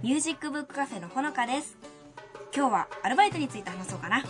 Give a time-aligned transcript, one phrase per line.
[0.00, 1.76] ミュージックブックカフェのほのかです。
[2.54, 4.22] 今日はアルバイトについて話そうかな。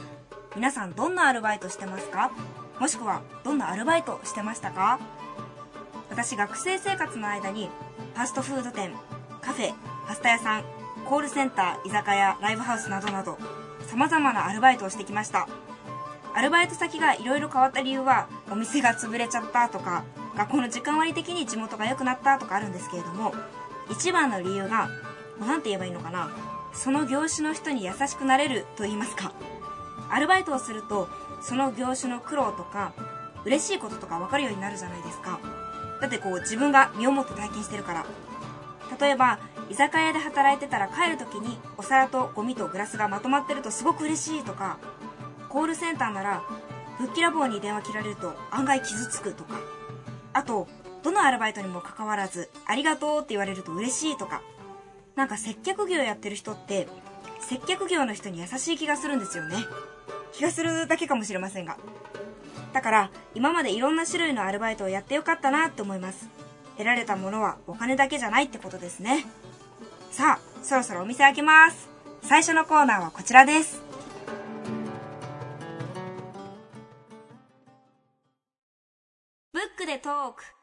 [0.56, 2.32] 皆さんどんなアルバイトしてますか？
[2.80, 4.98] もしくはどんなアルバイトしてましたか？
[6.08, 7.68] 私学生生活の間に
[8.14, 8.92] ファストフード店
[9.42, 9.74] カフェ
[10.06, 10.64] パスタ屋さん
[11.04, 13.36] コールセンター居酒屋ライブハウスなどなど
[13.88, 15.48] 様々なアルバイトをしてきました。
[16.34, 23.34] アルバイト先が色々変わった理由はお店が潰れちゃったとか学校の時間割的に地元が良くなったとかあるんですけれども
[23.90, 24.88] 一番の理由が
[25.40, 26.30] 何て言えばいいのかな。
[26.72, 29.32] その業種の人に優しくなれると言いますか。
[30.10, 31.08] アルバイトをすると
[31.40, 32.92] その業種の苦労とか
[33.44, 35.40] 嬉しいこととか分かるようになるじゃないですか。
[36.00, 38.06] だってこう自分が身をもって体験してるから。
[39.00, 44.78] 例えば居酒屋で働いてたら帰る時にお皿とゴミとグラスがまとまってるとすごく嬉しいとか
[45.50, 46.42] コールセンターなら
[46.98, 49.60] ぶっきらぼうに電話切られると案外傷つくとか。
[50.32, 50.68] あと
[51.02, 54.42] どのアルバイトにもかかわらずありがとうって言われると嬉しいとか。
[55.18, 56.86] なんか接客業やってる人って
[57.40, 59.56] 接客業の人に優しい気がするんですよね。
[60.32, 61.76] 気がするだけかもしれませんが。
[62.72, 66.28] だから今までいろんな種類のアルバイトをやってよかったなって思います。
[66.76, 69.26] 得られたものはお金だけじゃないってことですね。
[70.12, 71.88] さあそろそろお店開けます。
[72.22, 73.82] 最初のコーナーはこちらです。
[79.52, 80.57] ブックでトーク。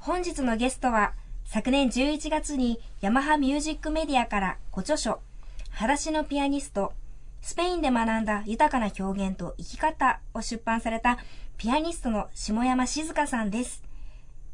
[0.00, 1.12] 本日のゲストは
[1.44, 5.20] 昨年11月にヤマハミュージックメディアからご著書
[5.72, 6.94] 裸足のピアニスト
[7.42, 11.18] スペインで学んだ豊かな表現と生き方を出版された
[11.58, 13.82] ピアニストの下山静香さんです。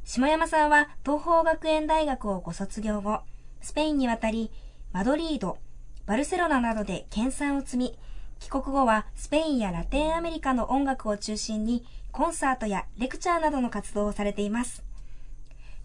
[0.05, 3.21] 下山さんは東方学園大学をご卒業後、
[3.61, 4.51] スペインに渡り、
[4.93, 5.59] マドリード、
[6.07, 7.99] バルセロナなどで研鑽を積み、
[8.41, 14.86] 帰国後はスペインやラテンアメリカの音楽を中心にコンサートやレクチャーなどの活動をされています。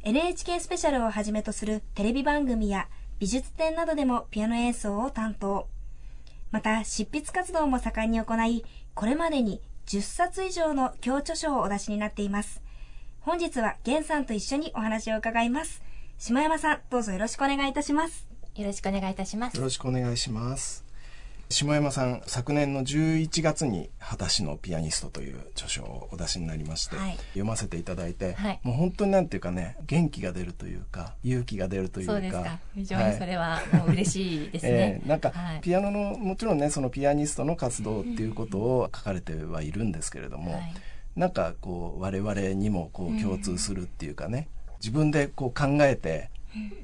[0.03, 2.87] NHK スペシャルをはじめとするテレビ番組や
[3.19, 5.67] 美術展などでもピアノ演奏を担当。
[6.49, 12.63] また、執筆活動も盛んに行い、これまでに10冊以上の教著書をお出しになっています。
[13.19, 15.83] 本日は源さんと一緒にお話を伺います。
[16.17, 18.25] 下山さん、どうぞよろしくお願いいたします。
[18.55, 19.57] よろしくお願いいたします。
[19.57, 20.90] よろしくお願いします。
[21.51, 32.13] 下山さん昨年の11月に「裸足のピアニスト」という著書をお出しになりまして、はい、読ませていただいて、はい、もう本当になんていうかね元気が出るというか勇気が出るというか。
[32.13, 32.59] そうですか。
[32.73, 34.71] 非常にそれはもう嬉しいですね、
[35.03, 40.73] えー、なんか、ピアノのもちろんねそのピアニストの活動っていうことを書かれてはいるんですけれども、はい、
[41.17, 44.47] なんかこう我々にもこう共通するっていうかね、
[44.79, 46.29] 自分でこう考えて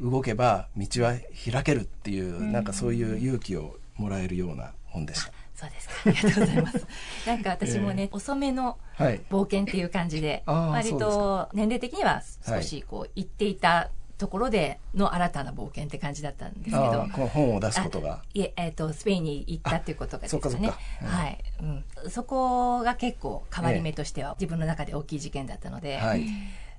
[0.01, 1.16] 動けば道は
[1.51, 5.31] 開けるっていう、なんかそういう勇気をもらえるような本でした。
[5.55, 5.93] そうですか。
[6.05, 6.87] ありがとうございます。
[7.25, 17.07] なんか私もね、えー、遅めの冒険っていう感じで、はい、割と年齢的には少しこう、行っていたところでの新たな冒険って感じだったんですけど。
[17.13, 18.23] この本を出すことが。
[18.33, 20.71] いえ、えっ、ー、と、スペインに行ったっていうことがですね。
[21.03, 21.85] はい、うん。
[22.09, 26.25] そこが結構変わり目としては、自分の中で大きい事件だったので、はい、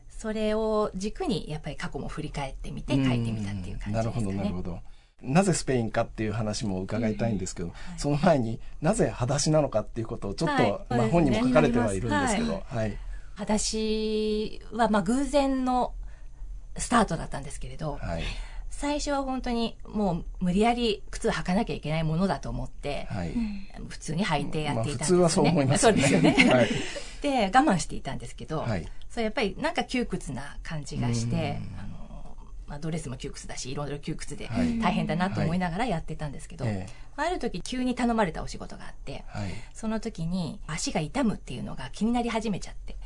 [0.09, 3.93] それを軸にやっぱり過去も振り返ってみて書いてみたっていう感じですかね。
[3.93, 4.81] なるほど、なるほど。
[5.23, 12.97] なぜスペインかっていう話も伺いたいんですけど、その前になぜ裸足なのかっていうことをちょっと、はい、まあ、本にも書かれてはいるんですけど、はい、
[13.35, 15.93] 裸足はまあ偶然の
[16.77, 18.23] スタートだったんですけれど、はい、
[18.71, 23.33] 最初は本当にもう無理やり靴履かなきゃいけないものだと思って、はい、
[23.89, 26.03] 普通に履いてやっていたんですね、まあ、普通はそう思いますね。
[26.03, 31.61] そうですで我慢していたんですけど、はい、それやっぱりなんか窮屈な感じがして、
[32.69, 34.49] まあ、ドレスも窮屈だしいろいろ窮屈で
[34.83, 36.87] 大変だなと思いながらやってたんですけど、はい、
[37.17, 42.97] ある時急に頼まれたお仕事があって、はい、その時に足が痛むっていうのが気になり始めちゃって。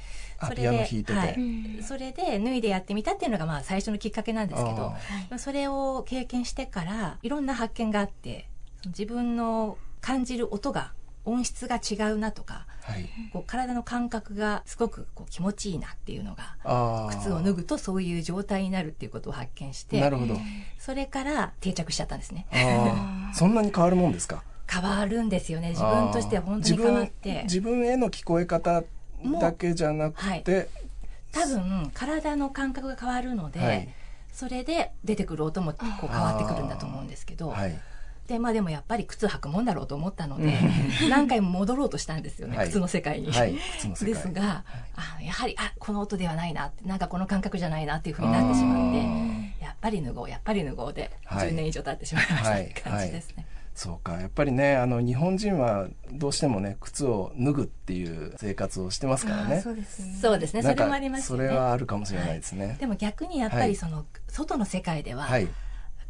[0.45, 4.93] それで、はい、それで脱いでやってみたっていうのがまあ最初のきっかけなんですけど、
[5.39, 8.49] それを経験してからいろんな発見があって
[8.87, 10.95] 自分の感じる音が
[11.25, 16.57] 音質が違うなとか、はい、こう体の感覚がすごくこう気持ちいいなっていうのが
[17.11, 20.37] 靴を脱ぐとそういう状態になるっていうことを発見してなるほど。
[20.79, 22.47] それから定着しちゃったんですね。
[23.35, 24.43] そんなに変わるもんですか？
[24.69, 25.71] 変わるんですよね。
[25.71, 27.43] 自分としては本当に変わって。
[27.45, 28.83] 自分への聞こえ方
[29.41, 30.69] だけじゃなくて、はい、
[31.31, 33.89] 多分体の感覚が変わるので、はい、
[34.33, 37.79] それで出てくる音もこう変わってくるんだと思うんですけど、はい、
[38.33, 40.59] でまあでもやっぱり靴履くもんだろうと思ったので
[41.11, 43.31] 何回も戻ろうとしたんですよね、はい、靴の世界に。
[43.31, 43.55] はい、
[44.01, 44.65] ですが、
[44.97, 53.47] あやはりあこの音ではないななんかこの感覚じゃないなっていうふうになってしまってやっぱり脱ごうやっぱり脱ごうで10年以上経ってしまいましたって感じですね。
[53.75, 54.21] そうか。
[54.21, 59.61] やっぱりねあの日本人はどうしてもね靴を脱ぐっていう生活をしてますからね。
[59.61, 60.19] そうですね。
[60.21, 60.63] そうですね。
[60.63, 65.49] それもあります、ね、それはあるかもしれないですね、はい、でも逆にやっぱりその、外の世界では、はい、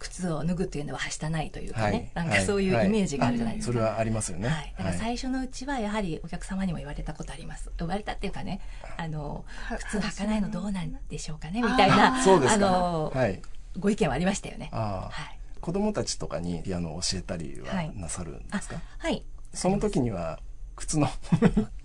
[0.02, 7.70] 靴を脱ぐっていうのははしたないというかね、はい、なんかそういうイメージがあるじゃないですか、それはありますよね、はい、だから最初のうちはやはりお客様にも言われたことあります。
[7.78, 8.60] 言われたっていうかね
[8.96, 9.44] あの
[9.88, 13.40] 靴履かないのどうなんでしょうかねみたいなあの、はい、
[13.78, 14.70] ご意見はありましたよね。
[14.72, 15.38] はい。
[15.60, 19.24] 子供たちとかにピアノを教えたりはなさるんですか、はい、
[19.54, 20.40] その時には
[20.74, 21.08] 靴の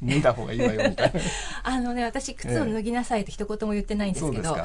[0.01, 1.21] 脱いだ方がいいわよみたいな。
[1.61, 4.57] あのね私靴を脱ぎなさいって一言も言ってないんですけど、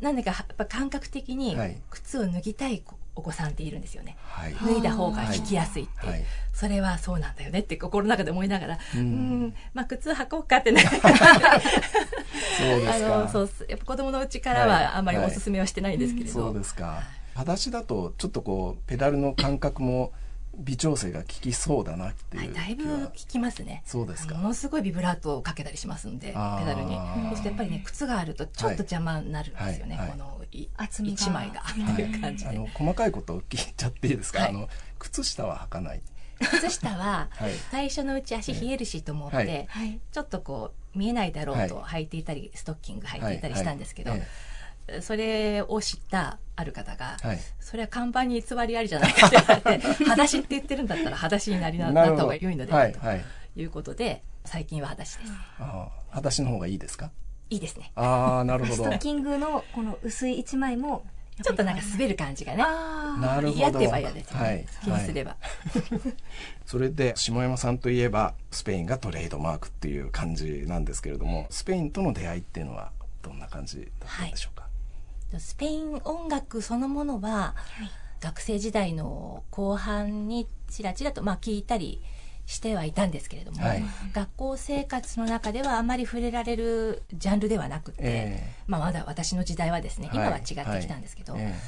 [0.00, 1.56] なんでかやっぱ感覚的に
[1.90, 2.82] 靴を脱ぎたい
[3.14, 9.54] お子さんっているんですよね、はい、脱いだ方が弾きやすいって、はい、それはそうなんだよねって心の中で思いながらうん。
[9.74, 11.14] まあ靴履こうかってなそうですか。
[12.94, 17.02] あのそうやっぱ子供のうちからはあんまりおすすめはしてないんですけれど、そうですか。
[17.34, 20.12] 裸足だとちょっとこうペダルの感覚も
[20.58, 22.50] 微調整が効きそうだなっていう、は。
[22.50, 23.82] い、だいぶ効きますね。
[23.86, 24.34] そうですか。
[24.36, 26.98] ものすごいビブラートをかけたりしますんでペダルに。
[27.30, 30.40] そしてやっぱりね靴があるとちょっと邪魔になるんですよね、はい、この
[30.76, 31.62] 厚み一枚が。
[31.92, 32.18] ってい。
[32.18, 34.68] う感じで、あの細かいことを聞いちゃっていいですか、あの
[34.98, 36.02] 靴下は履かない？
[36.40, 37.30] 靴下は
[37.70, 39.68] 最初のうち足冷えるしと思って、
[40.12, 44.12] ちょっとこう見えないだろうと履いていたり、ストッキング履いていたりしたんですけど、
[45.00, 55.32] それを知ったある方が、はい、それは看板に偽りありじゃないかって言われて、 裸足って言ってるんだったら裸足になりななった方が良いので、はい、ということで、最近は裸足です。
[55.58, 57.10] あ裸足の方がいいですか？
[57.50, 57.92] いいですね。
[57.94, 58.74] ああ、なるほど。
[58.76, 61.04] ストッキングのこの薄い一枚も、
[61.42, 62.58] ちょっとなんか滑る感じがね。
[62.58, 63.58] なるほど。
[63.58, 64.66] 嫌って言えば嫌です、ね、はい。
[64.82, 65.36] 気にすれば。
[66.66, 72.90] それで、下山さんといえば、スペインがトレードマークっていう感じなんですけれども、スペインとの出会いっていうのは、
[73.22, 74.67] どんな感じだったんでしょうか、はい
[75.38, 77.54] スペイン音楽そのものは、
[78.20, 82.02] 学生時代の後半にちらちらと、まあ、聞いたり
[82.46, 83.82] してはいたんですけれども、はい、
[84.12, 91.44] 学校生活の中ではあまり触れられるジャンルではなくて、えー、まあ、まだ私の時代はですね今は違ってきたんですけど、はい。
[91.44, 91.58] はい、ま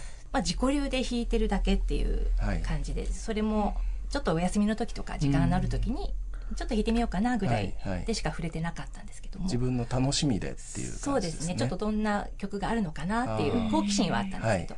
[0.41, 2.27] あ、自己流で弾いてるだけっていう
[2.65, 3.77] 感じで、それも
[4.09, 6.15] ちょっとお休みの時とか時間のある時に
[6.57, 7.75] ちょっと弾いてみようかなぐらい
[8.07, 11.55] でしか触れてなかったんですけども、自分の楽しみでっていう、ね、そうですね。
[11.55, 14.77] ちょっとどんな曲があるのかなっていう好奇心はあったんですけど、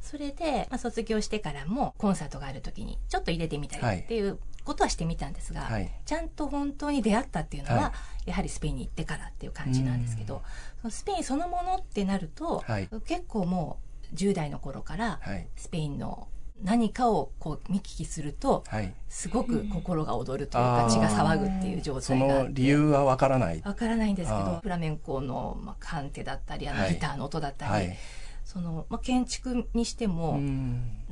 [0.00, 7.92] それで、まあ、卒業してからもコンサートがある時にちょっと入れてみたりっていうことはしてみたんですが、はい、ちゃんと本当に出会ったっていうのは、は
[8.26, 10.42] い、やはりスペインに行ってからっていう感じなんですけど、
[10.82, 13.78] そのスペインそのものってなると、はい、結構も
[14.12, 15.20] う10代の頃から
[15.56, 16.28] スペインの
[16.62, 23.62] 何かをこう見聞きすると、はい、すごく心が躍るというか血が騒ぐっていう状態がその理由はわからない。
[23.64, 27.96] わからないんですけどフラメンコの、まあ、カンテだったりあのギターの音だったり、はい、
[28.44, 30.40] そのまあ、建築にしても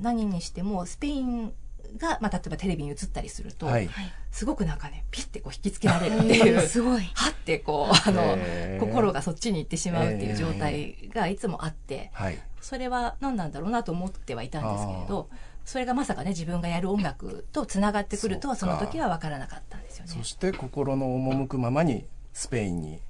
[0.01, 1.53] 何にしてもスペイン
[1.99, 3.89] が、まあ、例えばテレビに映ったりすると、はい、
[4.31, 8.37] すごくなんかねピッてこう引きつけられるっていう すごいはってこうあの
[8.81, 15.29] 心がそっちに行ってしまうっていう状態がいつもあって、はい、それは何なんだろうなと思ってはいたんですけれど
[15.65, 20.13] それがまさかね自分がやる音楽とつながってくるとはその時は分からなかったんですよね。
[20.13, 23.01] そして心の赴くままにスペインに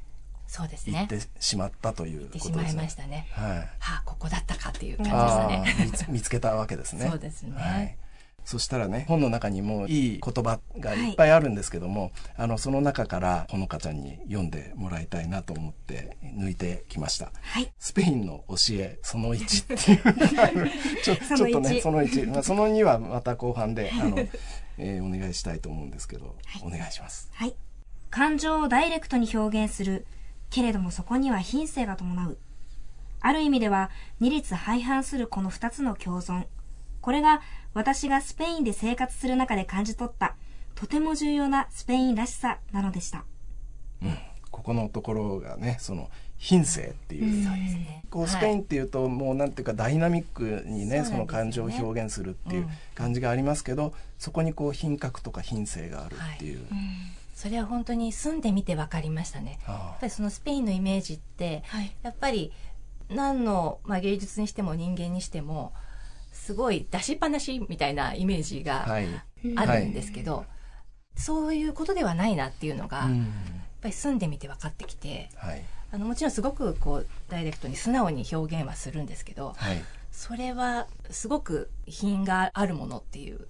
[0.46, 1.06] そうですね。
[1.10, 2.54] 行ってしまったということですね。
[2.54, 3.26] 行ってしまいましたね。
[3.32, 3.58] はい。
[3.58, 6.06] はあ、ここだったかっていう感じでしたね。
[6.08, 7.08] 見つけたわけですね。
[7.10, 7.52] そうですね。
[7.56, 7.96] はい
[8.46, 17.32] そしたらね本の中にもいい言葉がいっぱいあるんですけども、はい、あのその中からほのかちゃんに読んでもらいたいなと思って抜いてきました。
[17.42, 20.70] はい、スペインの教えその1っていう
[21.02, 24.16] ちょちょっとねその1、まあ、その2はまた後半であの、
[24.78, 27.28] えー、お願いしたいと思うんですけど、はい、お願いします。
[27.32, 27.56] はい。
[28.10, 30.06] 感情をダイレクトに表現する
[30.50, 32.38] けれどもそこには品性が伴う。
[33.20, 36.46] ある意味では二律背反するこの二つの共存。
[37.06, 37.40] これが
[37.72, 40.34] 私がスペインで生活する中で感じ取った
[40.74, 43.24] とても重要なスペインらしさなのでした。
[44.02, 44.18] うん、
[44.50, 56.58] ここのところがねその品性っていう、そうね、こうスペインっていうと、もうなんていうかダイナミックにねその感情を表現するっていう感じがありますけど、そこにこう品格とか品性があるっていう。
[56.58, 56.68] はい。
[57.36, 59.60] それは本当に住んでみて分かりましたね。
[59.68, 62.50] やっぱりそのスペインのイメージって、はい、やっぱり
[63.10, 65.72] 何の、まあ、芸術にしても人間にしても
[66.46, 70.46] すごい出しっぱなしみたいなイメージがあるんですけど、はい。
[71.16, 73.08] そういうことではないなっていうのが、やっ
[73.80, 83.48] ぱり住んでみて分かってきて、はい、あのもちろんすごくこうダイレクトに素直に表現はするんですけど、はい、それはすごく品があるものっていう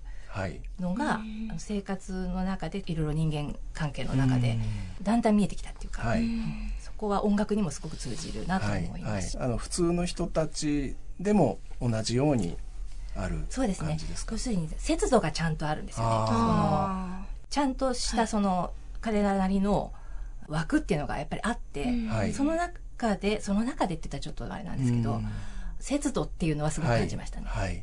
[0.80, 1.22] のが、はい、
[1.58, 4.58] 生活の中でいろいろ人間関係の中で
[5.02, 6.22] だんだん見えてきたっていうか、はい、
[6.80, 12.56] そこは音楽にもすごく通じるなと思います、あの普通の人たちでも同じように
[13.16, 13.98] あるそうですね。
[14.30, 16.26] 要するに節度がちゃんとあるんですよね。
[16.26, 19.92] そのちゃんとしたその、彼らなりの
[20.48, 21.86] 枠っていうのがやっぱりあって、
[22.32, 25.20] その中でその中でって言ったらちょっとあれなんですけど、
[25.78, 27.46] 節度っていうのはすごく感じましたね。
[27.48, 27.82] はい、はい、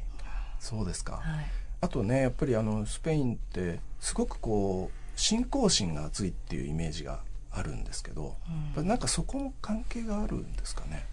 [0.60, 1.46] そうですか、はい、
[1.82, 7.22] あとねやっぱりあのスペインってすごくこう信仰心が厚いっていうイメージが
[7.52, 8.36] あるんですけど、
[8.76, 11.06] うん、なんかそこの関係があるんですかね？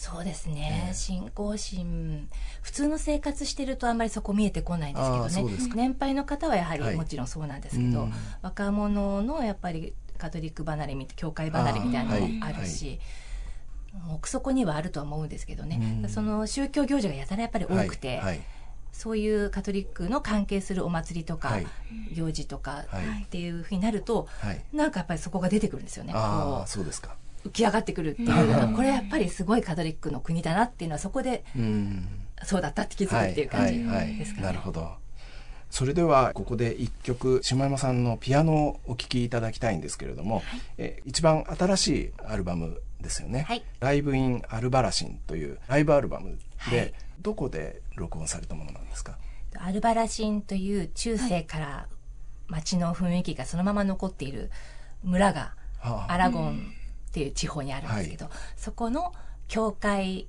[0.00, 2.26] そうですね、えー、信仰心
[2.62, 5.58] 普通の生活してるとあんまりそこ見えてこないんですけどね。
[5.74, 12.98] 年配の方はやはりもちろんそうなんですけど、はい、若者のやっぱりカトリック離れ教会離れみたいなのもあるし。
[14.14, 18.40] 奥底にはあるとは思うんですけどね、その宗教行事がやたらやっぱり多くて、はいはい、
[18.92, 21.66] そういうカトリックの関係するお祭りとか、はい、
[22.14, 22.84] 行事とか
[23.24, 26.12] っていうふうになると、はい、なんかやっぱりそこが出てくるんですよね。
[26.14, 28.10] あそうですか浮き上がってくる。
[28.10, 31.44] っていうのが、これやっぱりすごいカトリックの国だなっていうのはそこで、
[32.44, 34.46] そうだったって気づくっていう感じですかね。
[34.46, 35.00] なるほど。
[35.70, 40.44] それではここで一曲下山さんのピアノをお聴きいただきたいんですけれども、はい、
[40.78, 46.36] え一番新しいアルバムですよね、はい、ライブ・イン・アルバラシンというライブアルバム
[46.72, 46.92] で、はい、
[47.22, 49.16] どこで録音されたものなんですか？
[49.54, 51.86] アルバラシンという中世から
[52.48, 54.50] 街の雰囲気がそのまま残っている
[55.04, 56.74] 村がアラゴン
[57.10, 59.12] っていう地方にあるんですけど、はい、そこの
[59.48, 60.28] 教会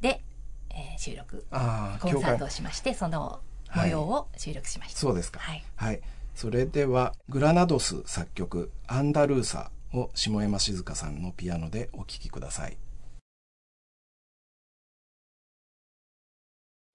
[0.00, 0.22] で、
[0.70, 3.40] うん、えー、収録コンサートをしましてその
[3.74, 6.00] 模様を収録しました、はい、そうですか、はい、はい、
[6.36, 12.76] それではグラナドス作曲「アンダルーサ」を下山静香さんのピアノでお聴きください。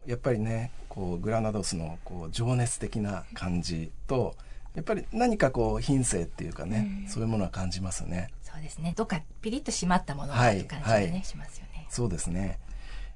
[0.06, 4.36] やっぱりねこうグラナドスのこう情熱的な感じと
[4.76, 8.94] やっぱり何かこう品性っていうかね、うん、そういうものは感じますねそうですね。
[8.96, 11.88] どっかピリッと締まったものがある感じがね、はい、しますよね。
[11.90, 12.60] そうですね。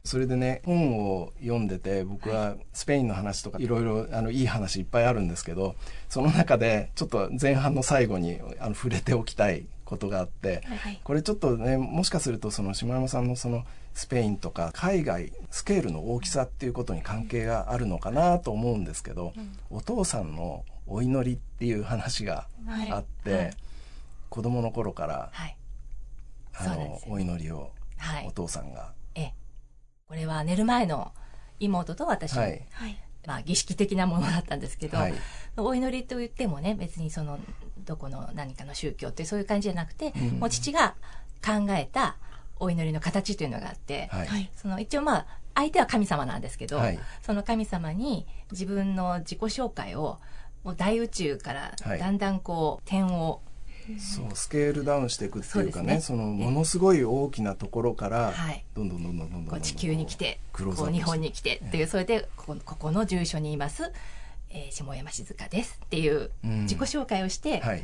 [0.03, 5.75] それでね本を読んでて僕はスペインの話とかいろいろあのいい話いっぱいあるんですけど
[6.07, 22.47] その中でちょっと前半の最後にあの触れておきたいことがあって、はい、これちょっとねもしかするとその島山さんのそのスペインとか海外スケールの大きさっていうことに関係があるのかなと思うんですけど、うん、お父さんのお祈りっていう話が
[22.89, 23.39] あって、はい。
[23.45, 23.53] はい、
[24.29, 25.57] 子供の頃から、はい、
[26.53, 27.71] あの、ね、お祈りを
[28.27, 29.33] お父さんが、ええ、
[30.07, 31.11] これは寝る前の
[31.59, 32.65] 妹と私、はい、
[33.25, 35.13] まあ、儀式的なものだったんですけど、はい、
[35.57, 37.39] お祈りと言ってもね別にその
[37.85, 40.95] どこの何かの宗教ってそういう感じじゃなくて、うん、もう父が
[41.45, 42.17] 考えた
[42.59, 50.19] お祈りの形というのがあって、はい、その一応まあ相手は神様なんですけど、はい、その神様に自分の自己紹介を
[50.63, 53.41] もう大宇宙からだんだんこう点を
[53.97, 63.91] そうスケールダウンしていくっていうかね、ね、そのものすごい大きなところから、はい、どんどんどんどんどんどん地球に来てこう日本に来てっていうそれでここここの住所にいます、
[64.49, 67.83] えー、下山静香ですっていう自己紹介をして、うんはい、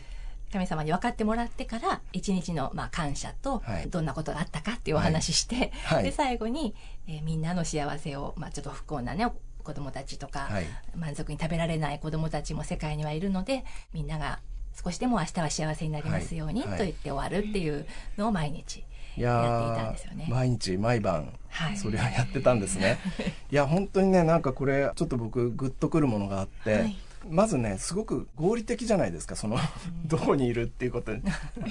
[0.51, 6.75] 神様に分かってもらってから一日のまあ感謝とどんなことがあったかっていうお話しして、はい、で最後に、
[7.07, 9.31] えー、みんなの幸せを、まあ、ちょっと不幸なね
[9.63, 14.39] 子供たちとか、はい、満足に食べられない子供たちも世界にはいるのでみんなが
[14.83, 17.85] 少しでも明日は幸せになりますように、と言って終わるっていう
[18.17, 18.83] のを毎日
[19.17, 20.27] やっていたんですよね。
[20.29, 22.97] 毎日毎晩、はい、それはやってたんですね。
[23.51, 26.95] いや本当にねなんかこれちょっと僕グッとくるものがあって、はい、
[27.29, 29.57] まずねすごく合理的じゃないですかその
[30.05, 31.11] どこにいるっていうこと。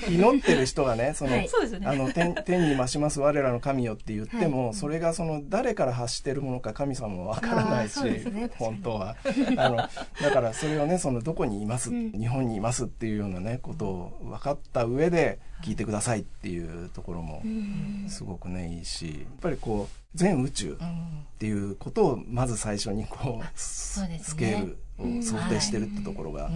[0.09, 1.49] 祈ってる人がねその、はい、
[1.85, 9.17] あの天 天に増します我らの神よって言っても、はい、それがその誰から発してるものか神様もわからないし、ね、本当は。
[9.57, 9.91] あのだ
[10.33, 17.43] からそれをねそのどこにいます、うん、日本にいますっていうようなねことを分かった上で聞いてくださいっていうところも
[18.09, 20.77] すごくねいいしやっぱりこう全宇宙っ
[21.39, 24.07] ていうことをまず最初にこう、ス
[24.37, 26.51] ケールを想定してるってところが。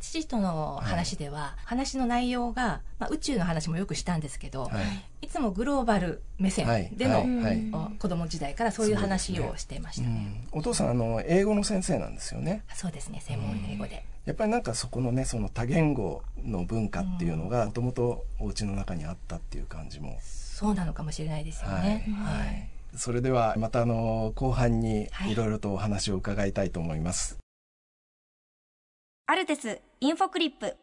[0.00, 4.70] 父との話では、はい、話の内容が、まあ、宇宙の話もよくしたんですけど、は
[5.20, 12.62] い、いつもグローバル目線での、はい、子供時代からそういう話をしていましたね、ねうん、お父さんあの英語の先生なんですよね。
[12.72, 13.20] そうですね。
[13.20, 20.18] 専門英語で、うん、やっぱりなんかそこのねその多言語の文化っていうのがもともとお家の中にあったっていう感じも。
[20.22, 22.06] そうなのかもしれないですよね。
[22.24, 22.68] はい。
[22.96, 27.39] それではまたあの後半にいろいろとお話を伺いたいと思います、
[29.30, 30.76] アルテスインフォクリップ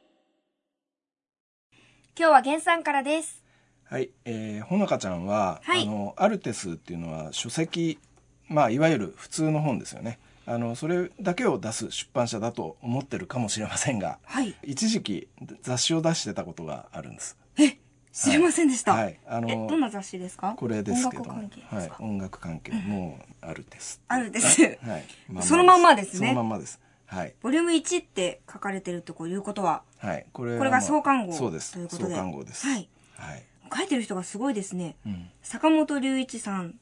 [2.18, 3.44] 今日は源さんからです
[3.84, 8.00] はい、えー、ほのかちゃんは、はい、あのアルテスっていうのは書籍
[8.48, 15.28] まあいわゆる普通の本ですよねあのそれだけを出す出版社だと思ってるかもしれませんが、はい、一時期
[15.62, 17.78] 雑誌を出してたことがあるんですえ
[18.14, 18.94] 知りませんでした？
[18.94, 19.20] はい。
[19.28, 20.56] あのどんな雑誌ですか？
[20.58, 21.92] これですけどはい。
[22.00, 24.02] 音楽関係もうあるです。
[24.08, 24.60] あるです。
[24.82, 25.06] はい。
[25.42, 26.30] そのまんまですね。
[26.30, 26.80] そのまんまです。
[27.08, 27.34] はい。
[27.42, 30.26] ボリューム1って書かれてるとこういうことは、はい。
[30.34, 31.74] これこれが創刊号そうです。
[31.74, 32.10] ということで。
[32.10, 32.68] 創刊号です。
[32.68, 32.90] はい。
[33.18, 33.44] はい。
[33.76, 34.96] 書いてる人がすごいですね。
[35.06, 36.76] うん、坂本龍一さん、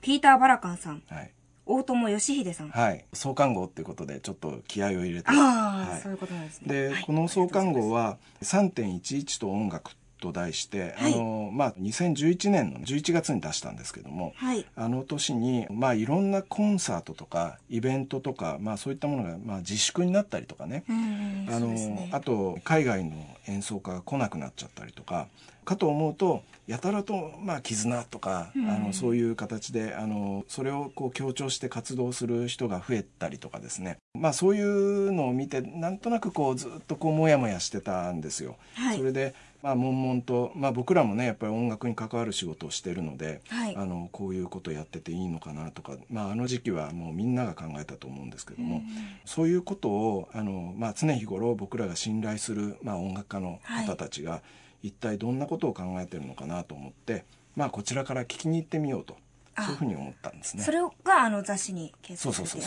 [0.00, 1.32] ピーター・バラカンさん、はい、
[1.66, 2.70] 大友義秀さん。
[2.70, 3.04] はい。
[3.12, 5.28] 創刊号っていうことで、ちょっと気合を入れて。
[5.28, 6.68] ああ、はい、そういうことなんですね。
[6.68, 23.12] で、はい、この創刊号は、3.11と音楽と題して、はい、あのまあ、2011年の11月に出したんですけども、はい、あの年に、まあ、いろんなコンサートとかイベントとか、まあ、そういったものが、まあ、自粛になったりとかね,、あの、ね、あと海外の
[23.48, 25.26] 演奏家が来なくなっちゃったりとか。
[25.64, 38.56] かと思うとやたらと、まあ、絆とか、あのそういう形であのそれをこう強調して活動する人が増えたりとかですね、まあ、そういうのを見てなんとなくこうずっとこうモヤモヤしてたんですよ。
[38.74, 48.84] はい、それでまあ、悶々と、まあ、僕らもねやっぱり音楽に関わる仕事をしてるので、はい、あのこういうことやってていいのかなとか、まあ、あの時期はもうみんなが考えたと思うんですけども、うん、
[49.24, 54.42] そういうことをあの、まあ、常日頃僕らが信頼する、まあ、音楽家の方たちが、
[54.82, 59.16] 一体どんなことを考えてるのかなと思って、まあ、こちらから聞きに行ってみようと
[59.56, 60.62] そういうふうに思ったんですね。
[60.62, 62.62] それがあの雑誌に掲載されてそうそうそう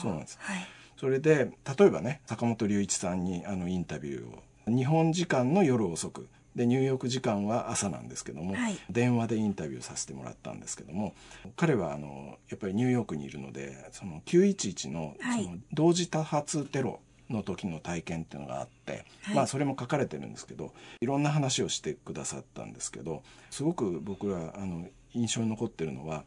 [0.00, 4.42] そうなんです、はい、それで例えばね坂本龍一さんにあのインタビューを
[4.74, 11.14] 日本時間の夜遅くでニューヨーク時間は朝なんですけども、はい、電話でインタビューさせてもらったんですけども
[11.54, 16.98] 彼はあのやっぱりニューヨークにいるのでその911のその同時多発テロ
[17.30, 26.24] の時の体験っていうのがあって、はい、まあそれも書かれてるんですけどいろんな話をしてくださったんですけどすごく僕らあの印象に残ってるのは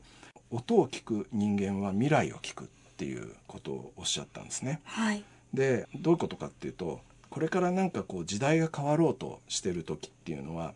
[0.49, 4.79] 音を聞く人間は未来を聞くっていうことをおっしゃったんですね。
[4.85, 10.73] はい、でどういうことかっていうとこれからなんかこう時代が変わろうとしてる時っていうのは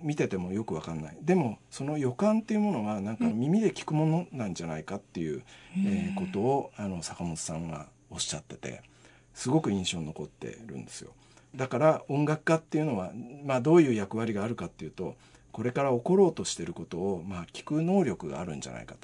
[0.00, 1.16] 見ててもよくわかんない。
[1.22, 5.42] でもその予感っていうものはなんか耳で聞くものなんじゃないかっていう、
[5.78, 8.82] えー、ことをあの坂本さんがおっしゃってて
[9.32, 11.10] すごく印象に残ってるんですよ。
[11.56, 13.12] だから音楽家っていうのは、
[13.44, 15.16] まあ、どういう役割があるかっていうと
[15.52, 18.96] これから起ころうとしてることを、まあ、聞く能力があるんじゃないか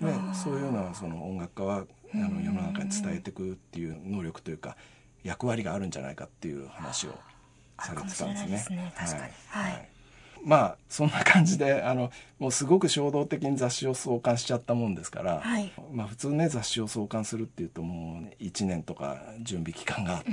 [0.00, 4.76] と、ね、そういうようなその音楽家はあの世の中に伝えていくっていう能力というか
[5.24, 7.18] 役割があるんじゃないかっていう話を
[7.80, 8.76] されてたんですね。
[8.76, 8.92] ね。
[8.96, 9.88] はい、はい、
[10.44, 20.30] まあそんな感じであのもうすごく衝動的に雑誌を創刊しちゃったもんですから、はい、まあ普通ね雑誌を創刊するっていうともう1年とか準備期間があって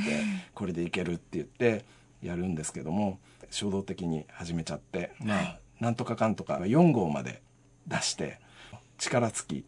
[0.53, 1.85] これでいけるって言って
[2.21, 3.19] やるんですけども
[3.49, 7.41] 衝動的に始めちゃってまあ、はい、なんとかかんとか4号まで
[7.87, 8.39] 出して
[8.97, 9.65] 力尽き。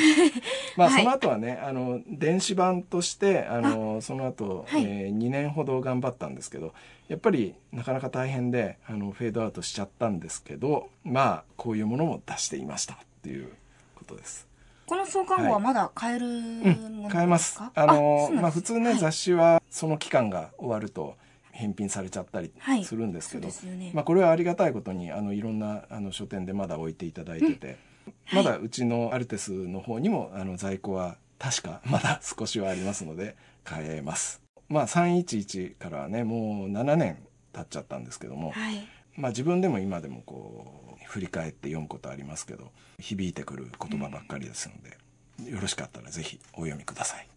[0.76, 6.72] まあ、その後はねあの電子版としてあのその後、はい、えー、2年ほど頑張ったんですけど
[7.08, 13.48] やっぱりなかなか大変であのフェードアウトしちゃったんですけどまあこういうものも出していましたっていう
[13.96, 14.48] ことです。
[14.86, 17.60] この創刊号はまだ買えるものですか、うん、買えます。
[17.74, 21.16] あのまあ普通ね、はい、雑誌はその期間が終わると
[21.52, 22.52] 返品されちゃったり
[22.84, 27.91] するんですけど、はいね、まあこれはありがたいことにあのいろんなあの書店でまだ置いていただいてて。
[28.06, 34.40] うんまだうちのアルテスの方にもあの在庫は確かまだ少しはありますので買えます。
[34.68, 37.18] まあ311からはねもう7年
[37.52, 44.96] 経っちゃったんですけども、はい、まあ自分でも今でもこう振り返って読むことありますけど響いてくる言葉ばっかりですので、
[45.40, 47.28] うん、よろしかったらぜひお読みください。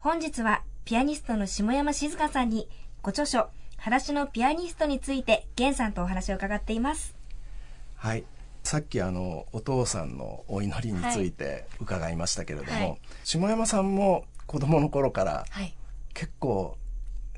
[0.00, 2.68] 本日はピアニストの下山静香さんに
[3.02, 7.19] ご著書「裸足のピアニスト」について源さんとお話を伺っています。
[8.00, 8.24] はい。
[8.62, 15.44] さっきあのお父さんのお祈りについて伺いましたけれども、はい、下山さんも子供の頃から
[16.14, 16.76] 結構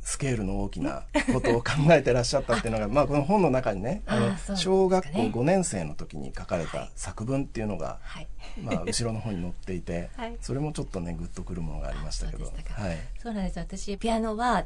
[0.03, 8.29] スケールの大きなことを考えてらっしゃったっていうのが まあこの本の中にねあの小学校5年生の時に書かれた作文っていうのが、はい、
[8.61, 13.59] まあ後ろの方に載っていて、はい、それもちょっとねグッとくるものがありましたけどはい、そうなんです。
[13.59, 14.64] 私ピアノは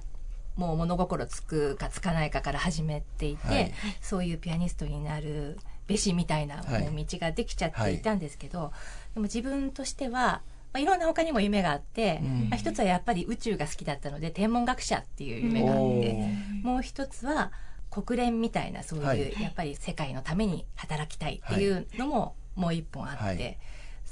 [0.57, 8.73] もう物心つくかつかないかから始めていて、はい、そういうピアニストになるべしみたいなもう道ができちゃっていたんですけど、は
[9.13, 10.43] い、でも自分としては、ま
[10.75, 16.29] あ、いろんな他にも夢があって、うん、まあ、一つはやっぱり宇宙が好きだったので天文学者っていう夢があって
[16.63, 17.53] もう一つは
[17.91, 23.25] 国連みたいなそういう、はい、やっぱり世界のために働きたいっていうのももう一本あって。
[23.25, 23.59] はい。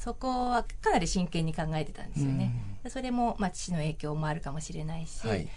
[0.04, 2.52] そこはかなり真剣に考えてたんですよね。
[2.84, 5.48] うん、それも、まあ、父の影響もあるかもしれないし、はい、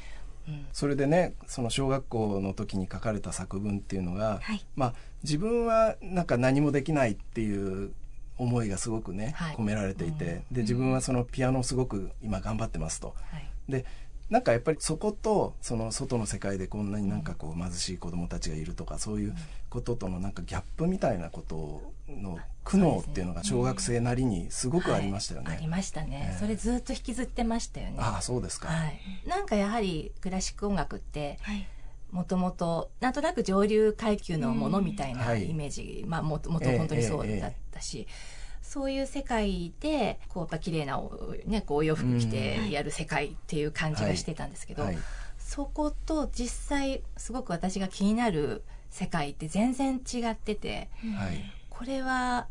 [0.72, 7.92] それでねその小学校の時に書かれた作文っていうのが、はい、まあ自分はなんか何もできないっていう
[8.38, 13.16] 思いがすごくね、はい、込められていて、うん、で自分はそのピアノをすごく今頑張ってますと。
[13.32, 13.86] はい、で
[14.30, 19.36] なんかやっぱりそことその外の世界でこんなになんかこう貧しい子どもたちがいるとかそういう
[19.70, 25.48] こととのなんかギャップみたいなことの苦悩っていうのが小学生なりにすごくありましたよね。
[25.48, 27.96] はい、ありましたね、えー、それずっと引きずってましたよね。
[28.00, 31.40] ああそうですか、はい、なんかやはりクラシック音楽って、
[32.12, 38.37] もともとなんとなく上流階級のものみたいなイメージ、まあもともと本当にそうだったし、えーえー
[38.68, 41.02] そういう世界でこうやっぱ綺麗な
[41.46, 44.84] ねこうお洋服着てやる世界っていう感じがしてたんですけど、
[45.38, 52.48] そこと実際すごく私が気になる世界って全然違ってて、はい、これは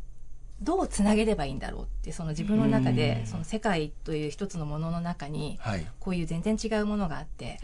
[0.63, 5.59] どうつなげればいいんだろうってその自分の中でその世界という一つのものの中に
[6.01, 7.59] こういう全然違うものがあって、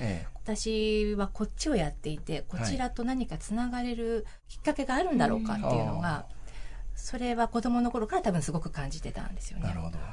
[0.44, 6.26] 私はこっちをやっていてこちらと何かつながれるきっかけがあるんだろうかっていうのが、
[6.94, 9.64] それは子供の頃から多分すごく感じてたんですよね。
[9.64, 10.04] なるほど、うん、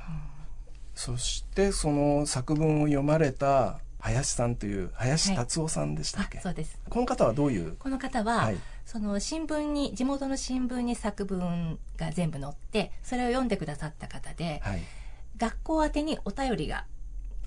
[0.96, 6.80] そしてその作文を読まれた林さんという林達夫さんでしたっけ、はい、そうです。
[6.90, 7.76] この方はどういう？
[7.78, 14.82] この方は、はい、その新聞に地元の新聞に作文が全部載ってそれを読んでくださった方で、はい、
[15.38, 16.86] 学校宛てにお便りが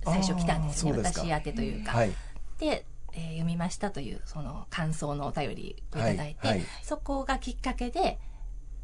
[0.05, 0.93] 最初来たんですね。
[0.93, 2.05] 私宛てというか。
[2.59, 8.19] でえー、読みましたというその感想のお便りをいただいて、そこがきっかけで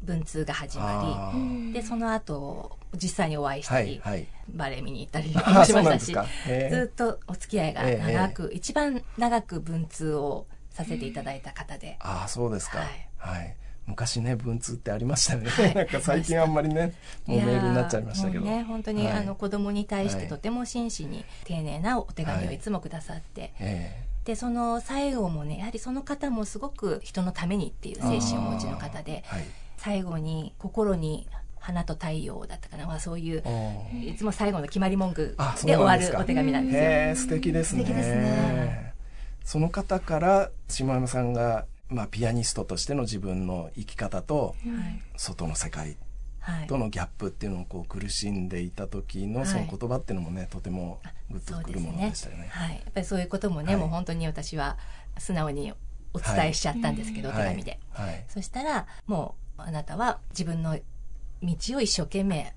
[0.03, 6.13] 文通が始まりでその後実際にお会いしたり、はいはい、バレエ見に行ったりしましたし
[6.69, 11.97] ずっとお付き合いが長く、えー、一番長く文通をさせていただいた方で。
[11.99, 16.93] ああそうですか、はい、はい、昔ね文通ってありましたね、はい、 なんか最近あんまりね
[17.25, 18.45] もうメールになっちゃいましたけど。
[18.45, 29.45] ね本当に、はい、あの子供に対してとても真摯に丁寧なお手紙をいつもくださって、えーでその最後もねやはりその方もすごく人のためにっていう精神をお持ちの方で、はい、
[29.79, 31.27] 最後に心に
[31.59, 33.43] 花と太陽だったかな、まあ、そういう
[33.93, 36.83] いつも最後の決まり文句で終わるお手紙なんですよ。
[36.83, 37.83] へ素敵ですね。
[37.83, 38.93] 素敵ですね。
[39.43, 44.55] その方から島山さんが、まあ、ピアニストとしての自分の生き方と、
[45.17, 45.97] 外の世界
[46.67, 50.99] とのギャップっていうのをこう苦しんでいた時のその言葉っていうのもね、とても
[51.31, 52.47] グッとくるものでしたよね。
[52.51, 54.77] はい、やっぱりそういうこともね、もう本当に私は
[55.17, 55.73] 素直に
[56.13, 57.79] お伝えしちゃったんですけど、お手紙で、
[58.27, 60.77] そしたらもうあなたは自分の
[61.41, 62.53] 道を一生懸命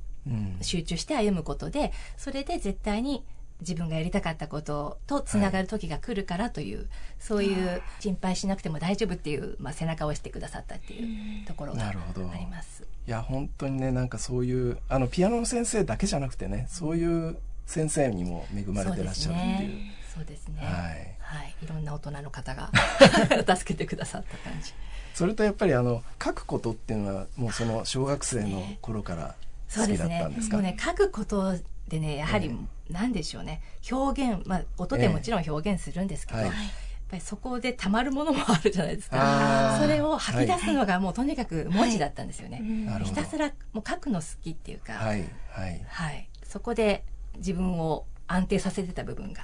[0.61, 3.25] 集中して歩むことで、うん、それで絶対に
[3.61, 6.87] 自分がやりたかったこととつながる時が来るからという、はい、
[7.19, 12.85] そういう心配しなくても大丈夫っていう、まあ、背中を押してくださったっていうところがあります。
[13.07, 17.37] いや本当にねなんかそういうあのピアノの先生だけじゃなくてねそういう
[17.67, 19.93] 先生にも恵まれてらっしゃるっていう。
[20.15, 20.61] そうですね。
[20.61, 22.71] はい、はい、いろんな大人の方が
[23.57, 24.75] 助けてくださった感じ。
[25.15, 29.35] それとやっぱりあの書くことっていうのはもうその小学生の頃から
[29.75, 30.57] 好きだったんですか？
[30.57, 30.77] そうですね。
[30.79, 31.55] 書くこと
[31.89, 32.57] でねやはり
[32.91, 36.41] 何でしょうね、表現まあ音でもちろん表現するんですけど。
[36.41, 36.57] えーはい。
[37.13, 39.79] やっぱりそこでたまるものもあるじゃないですか。
[39.79, 45.85] それを吐き出すのがもうとにかく文字だったんですよね、はい、ひたすらもう書くの好きっていうか、はいはい。
[45.89, 47.05] はい、そこで
[47.37, 49.43] 自分を安定させてた部分が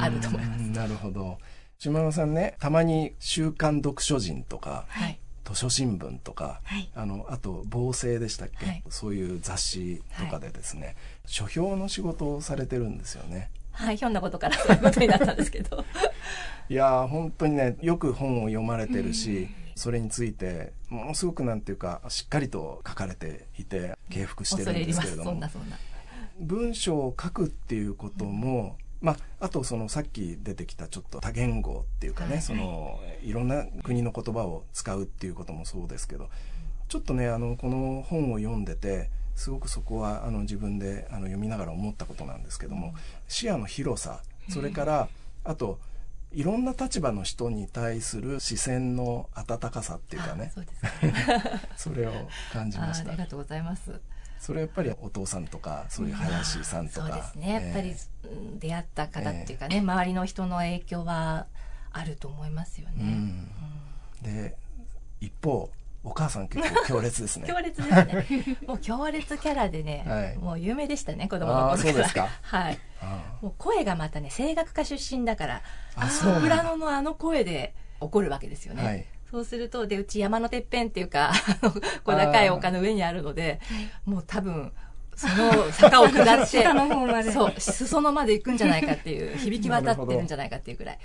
[0.00, 0.60] あると思います。
[0.70, 1.38] なるほど
[1.78, 13.52] 島山さんねたまに「週刊読書人」とか、はい、図書新聞とか、はい、あのあと「防政」でしたっけ、はい、そういう雑誌とかでですね、書評の仕事をされてるんですよね。
[13.70, 15.84] はい、ひょんなことからそういうことになったんですけど。
[16.68, 25.40] いや本当にねよく本を読まれてるし、それについてものすごくなんていうかしっかりと書かれていて敬服してるんですけれども。
[26.40, 36.28] 文章を書くっていうことも、うんまあ、あとそのさっき出てきたちょっと多言語っていうかね、はい、そのいろんな国の言葉を使うっていうこともそうですけど
[36.88, 42.92] ちょっとねあのこの本を読んでてすごくそこはあの自分であの読みながら思ったことなんですけども
[43.28, 45.08] 視野の広さそれから
[45.44, 45.78] あと
[46.32, 50.52] いろんな立場の人に対する視線の温かさっていうかね
[51.76, 52.12] それを
[52.52, 53.10] 感じました。
[53.10, 54.00] ありがとうございます
[54.38, 57.52] それやっぱりお父さんとかそういう林さんとか、そうですね。
[57.52, 57.94] やっぱり
[58.58, 61.46] 出会った方っていうかね、えー、周りの人の影響は
[61.92, 63.44] あると思いますよね、
[64.22, 64.56] で
[65.20, 65.70] 一方
[66.04, 67.46] お母さん結構強烈ですね。
[67.48, 68.58] 強烈ですね。
[68.66, 72.28] もう強烈キャラでね、はい、もう有名でしたね子供の頃そうですか？
[72.42, 72.78] はい。
[73.42, 75.62] もう声がまたね声楽家出身だから
[75.96, 81.32] あそうソプラノのあの声で怒るわけですよね、はいそうすると、で、うち山のてっぺんっていうか、
[82.04, 83.60] 小高い丘の上にあるので、
[84.06, 84.72] もう多分、
[85.18, 87.32] その坂を下って下の方まで。
[87.32, 90.98] そう裾野まで行くんじゃないかっていう 響き渡ってるんじゃないかっていうぐらい。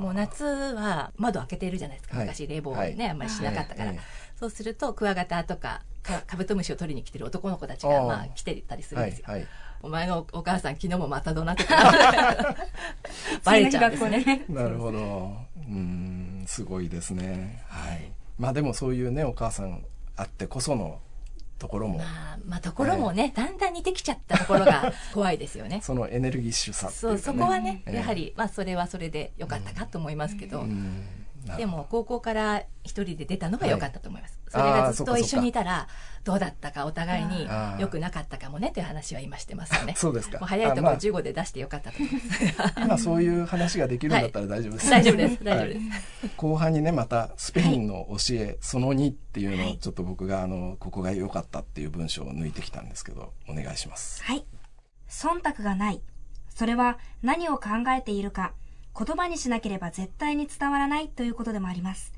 [0.00, 3.94] もう夏は窓開けてるじゃないですか昔冷房ね、あんまりしなかったから、
[4.34, 5.82] そうするとクワガタとか
[6.26, 9.26] カブトムシを取りに来てる男の子たちがまあ来てたりするんですよ、
[9.80, 11.76] お前のお母さん昨日もまた怒鳴ってた
[13.44, 14.44] バレちゃうんですね。
[14.50, 15.36] なるほど。
[15.56, 17.62] うんすごいですね。
[17.68, 18.12] はい。
[18.38, 19.84] まあでもそういうねお母さん
[20.16, 21.00] あってこその
[21.58, 25.80] ところも、まあ、まあところもね、だんだん似てきちゃったところが 怖いですよね。
[25.82, 31.04] そのエネルギッシュさ、ね、そうそこはね、やはりまあそれはそれでよかったかと思いますけど、うんうん
[31.56, 35.88] でも高校から一人で出たのが良かったと思います、はい、それがずっと一緒にいたら
[36.24, 39.94] どうだったかお互いに良くなかったかもねという話は今してますよね。
[39.98, 40.38] そうですか。
[40.38, 42.74] もう早いところ15で出してよかったと思います。
[42.76, 45.44] 今そういう話ができるんだったら大丈夫です、はい、大丈夫です。
[45.44, 54.22] 大丈夫です、後半にねまたスペインの教え、その2っていうのをちょっと僕があのここが良かったっていう文章を抜いてきたんですけどお願いします。
[54.22, 54.46] はい。
[55.08, 56.02] 忖度がない。
[56.54, 58.52] それは何を考えているか
[58.96, 62.12] 言葉にしなければ絶対に伝わらないということでもあります。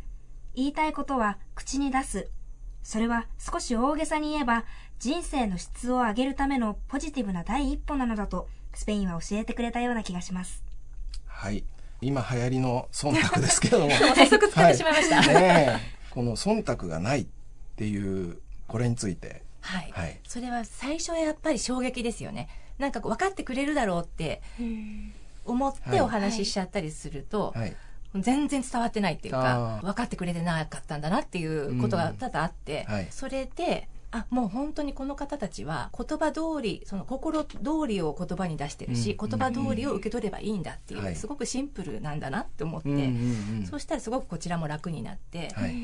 [0.54, 2.30] 言いたいことは口に出す。
[2.82, 4.64] それは少し大げさに言えば
[4.98, 10.62] 人生の質を上げるためのポジティブな第一歩なのだとスペインは教えてくれたような気がします。
[11.26, 11.64] はい。
[12.00, 13.90] 今流行りの忖度ですけども。
[14.14, 15.22] 早速使ってしまいました。
[15.22, 17.26] はい、ねこの忖度がないっ
[17.76, 19.42] ていうこれについて。
[19.60, 19.90] はい。
[19.92, 22.48] はい、それは最初はやっぱり衝撃ですよね。
[22.78, 24.42] なんか分かってくれるだろうって。
[25.44, 27.76] 思ってお話ししちゃったりすると、はい、
[28.16, 42.88] 全然伝わってないっていうか分かってくれてなかったんだなっていうことが多々あって、うんはい、それであもう本当にこの方たちは言葉通りその心通りを言葉に出してるし、うん、言葉通りを受け取ればいいんだっていう、すごくシンプルなんだなって思って、
[43.68, 45.74] そうしたらすごくこちらも楽になって、はい、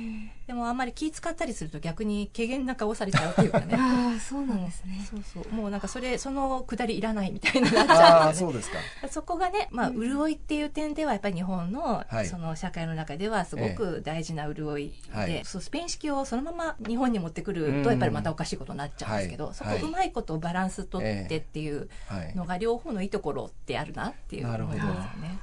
[0.46, 3.74] でもあんまり気使ったりすると逆に軽減な顔されちゃうっていうかね。
[3.76, 5.52] ああそうなんですね、そうそう。
[5.52, 7.82] もうなんかそれそのくだりいらないみたいにな。
[7.82, 8.78] っちゃう、ね、そうですか。
[9.10, 14.92] そこがね、まあ、潤いっていう点ではやっぱり日本の、その社会の中ではすごく大事な潤い
[15.26, 21.88] で、そうスペイン式をそのまま日本に持ってくるとやっぱりまたおかしいことになっちゃうんですけど、はい、そこうまいことバランス取ってっていう
[22.34, 25.38] のが両方のいいところってあるなっていう思いますよね。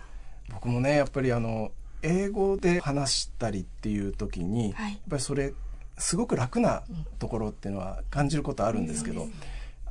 [0.54, 5.54] 僕もねやっぱりあの英語で話したりっていう時に、はい、やっぱりそれ
[5.98, 6.84] すごく楽な
[7.20, 9.34] ところっていうのは感じることあるんですけど、うん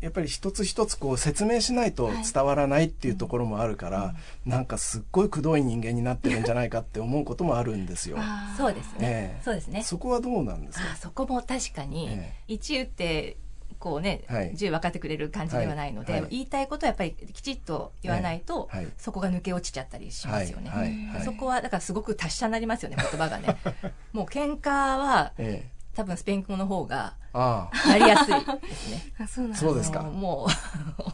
[0.01, 4.15] やっぱり一つ一つこう説明しないと伝わらないっていうところもあるから、は
[4.47, 8.19] い、なんかすっごいくどい人間になってるんじゃないかって思うこともあるんですよ。
[8.57, 9.83] そうですね、えー、そうですね。
[9.83, 10.97] そこはどうなんですか？
[10.97, 13.37] そこも確かに、一打って
[13.79, 16.23] こうね、はい、10分かってくれる感じではないので、はい。
[16.23, 21.13] はい、言いたいことはやっぱりきちっと言わないと、そこが抜け落ちちゃったりしますよね。
[21.25, 23.57] そこはだからすごく達者になりますよね言葉がね。
[24.13, 29.13] もう喧嘩は、ええ多分スペイン語の方がやりやすいですね。
[29.19, 30.03] あそうなんそうですか。
[30.03, 30.51] もう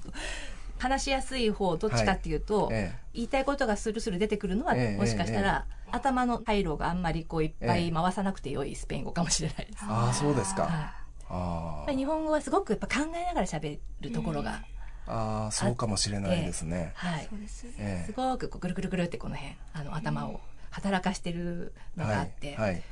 [0.82, 9.84] 話しやすい方どっちかっていうと、はいええ、言いたいことがスルスル出てくるのは、え、もしかしたら、頭の回路があんまりこういっぱい回さなくてよいスペイン語かもしれないです。
[9.88, 10.92] ああそうですか。
[11.28, 14.64] はい、日本語はすごくやっぱ考えながら喋るところが。
[15.06, 16.92] ああそうかもしれないですね。
[16.96, 17.28] はい。
[17.46, 20.40] すごくこうぐるぐるぐるってこの辺あの頭を
[20.72, 22.82] 働かしてるのがあって、はいはい、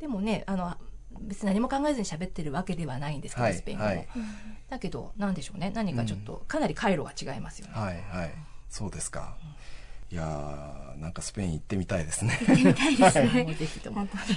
[0.00, 0.76] でもねあの
[1.20, 4.08] 別に何も考えずに喋ってるわけではないんですけど、はい、スペイン語も、はい、
[4.68, 5.70] だけど何でしょうね。
[5.74, 7.72] 何かちょっと、かなり回路が違いますよね。
[7.74, 8.34] はいはい。
[8.68, 9.36] そうですか、
[10.10, 12.38] いやなんかスペイン行ってみたいですね。
[12.46, 13.44] 行ってみたいですね。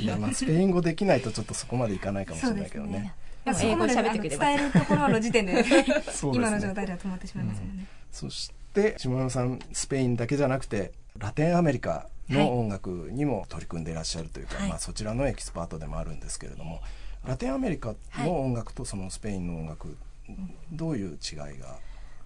[0.02, 0.06] い。
[0.06, 3.14] やまあスペイン語できないとちょっとそこまでいかないかもしれないけどね。
[3.46, 5.64] 英語喋ってくれ伝えるところの時点で、
[6.34, 7.86] 今の状態では止まってしまいますよね。
[8.12, 16.82] そして下山さんスペインだけじゃなくてラテンアメリカの音楽にも取り組んでいらっしゃるというか、はい、まあ、そちらのエキスパートでもあるんですけれども
[17.26, 19.98] ラテンアメリカの音楽とそのスペインの音楽、
[20.72, 21.78] どういう違いが？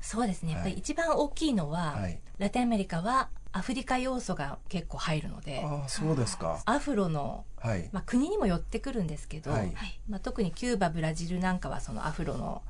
[0.02, 0.54] そうですね。
[0.54, 6.62] やっぱり一番大きいのは、はい、ラテンアメリカはアフリカ要素が結構入るのであそうですか。
[6.66, 9.74] アフロの、はい、まあ、国にも寄ってくるんですけど、はい、
[10.08, 12.62] まあ、特にキューバブラジルなんかはそのアフロの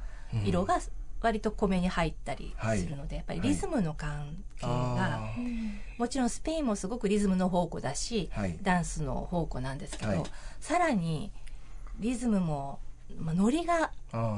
[0.46, 0.80] 色が
[1.21, 5.32] 割と米に入ったりするので、やっぱりリズムの関係が、
[5.97, 8.29] もちろんスペインもすごくリズムの宝庫だし、
[8.62, 10.25] ダンスの宝庫なんですけど、
[10.60, 11.32] さらに
[11.99, 12.79] リズムも、
[13.17, 13.91] まあ、ノリが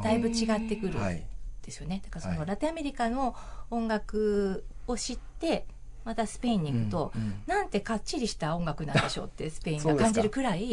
[0.04, 1.24] だいぶ違ってくるん
[1.62, 2.02] ですよね。
[2.04, 3.36] だからそのラテンアメリカの
[3.70, 5.66] 音楽を知って
[6.04, 10.70] またスペインに行くと、うんうん、なんてかっちりした音楽なんでしょうって スペインが感じるくらい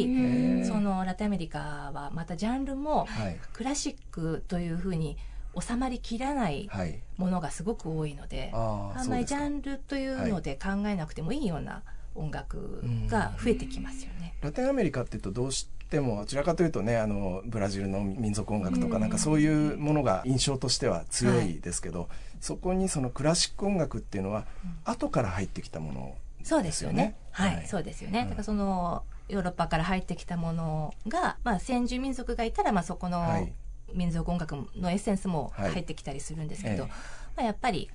[0.65, 1.59] そのラテンアメリカ
[1.93, 3.07] はまたジャンルも
[3.53, 5.17] クラシックというふうに
[5.59, 6.69] 収まりきらない
[7.17, 11.83] ものがすごく多いので、はい、あんまりジャンルというので考えなくてもいいような
[12.15, 14.35] 音楽が増えてきますよね。
[14.41, 24.45] ラテンアメリカっていうとどうしてもどちらかというとねあのブラジルの民族音楽とかなんかそういうものが印象としては強いですけど、はい、そこにそのクラシック音楽っていうのは
[24.85, 27.15] 後から入ってきたものそうですよね。
[27.31, 28.23] はい、はい、そうですよね。
[28.23, 33.47] だからそのヨーロッパから入ってきたものが、まあ、先住民族がいたら、まあ、そこの
[33.93, 37.89] 民族音楽のエッセンスも入ってきたりするんですけど、はい、まあ、やっぱり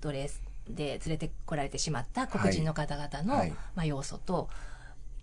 [0.00, 4.48] ドレスで連れてこられてしまった黒人の方々の、はい、まあ、要素と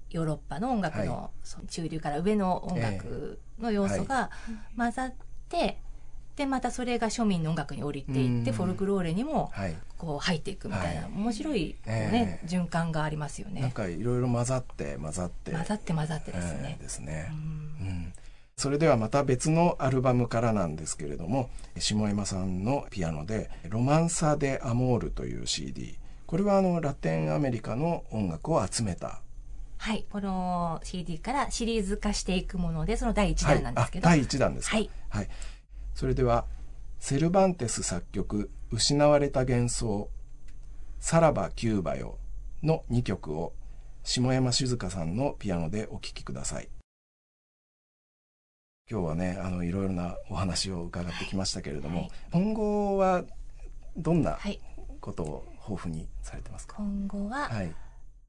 [0.09, 4.29] ヨーロッパの音楽の、その中流から上の音楽の要素が
[4.77, 5.13] 混ざっ
[5.49, 5.79] て、
[6.36, 9.51] でまたそれが庶民の音楽に降りていって、フォルクローレにも
[9.97, 12.45] こう入っていくみたいな、はい、面白い、ね、え。
[12.45, 13.62] ー、循環がありますよね。
[13.62, 15.51] なんかいろいろ混ざって混ざって。
[15.51, 16.77] 混ざって混ざってですね。
[16.77, 17.27] えー、ですね。
[17.31, 18.13] うん、
[18.56, 29.22] それではまた別のアルバムからなんですけれども下山さんのピアノで「ロマンサ・デ・アモール」という CD これはあのラテンアメリカの音楽を集めた
[29.84, 30.06] はい。
[30.10, 34.08] この CD からシリーズ化していくもので、その第1弾なんですけど。
[34.08, 34.78] はい、第1弾ですか。
[34.78, 34.89] はい。
[35.10, 35.30] はい。
[35.94, 36.46] それでは、
[37.00, 40.10] セルバンテス作曲、失われた幻想、
[41.02, 42.18] さらばキューバよ
[42.63, 43.52] の2曲を、
[44.06, 46.70] 下山静香さんのピアノでお聴きください。
[48.91, 53.24] 今日はね、あの、いろいろなお話を伺ってきましたけれども、はい、今後は
[53.96, 54.38] どんな
[55.00, 57.74] ことを豊富にされてますか、今後は、はい、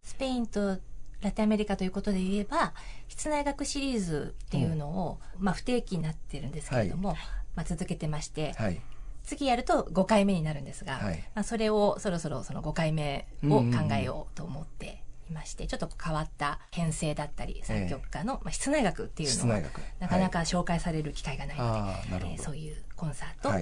[0.03, 0.79] スペインと
[1.21, 2.75] ラテンアメリカということで言えば
[3.09, 7.19] 室内学シリーズっていうのを、うん、まあ、不定期になってるんですけれども、はい、
[7.57, 8.81] まあ、続けてまして、はい、
[9.25, 19.61] 次やると5回目になるんですが、はい、まあ、それをそろそろその5回目を考えようと思っていまして、ちょっと変わった編成だったり作曲家の、まあ、室内学っていうのを
[20.01, 23.53] なかなか紹介される機会がないので、えー、そういうコンサートを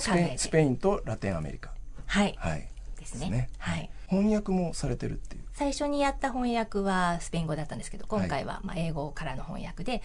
[0.00, 1.72] 考えて、スペインとラテンアメリカ。
[2.06, 3.90] はい、はい、ですね、ね、はい。
[4.08, 5.44] 翻訳もされてるっていう。
[5.52, 10.02] 最初にやった翻訳はスペイン語だったんですけど今回はまあ英語からの翻訳で、はい、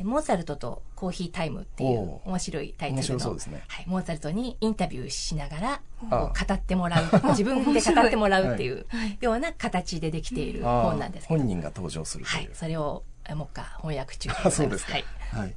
[0.00, 5.80] モーツァルトとコーヒータイムっていう面白いタイトルの、ね、はい、モーツァルトにインタビューしながら
[6.10, 8.86] 語ってもらう 自分で語ってもらうっていう
[9.20, 13.02] ような形でできている本なんです本人が登場するはい、それを
[13.34, 14.90] もう一回翻訳中でございます。
[14.90, 15.54] はい、はい、